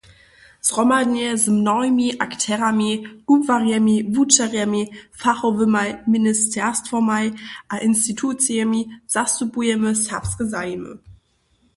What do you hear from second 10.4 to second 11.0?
zajimy.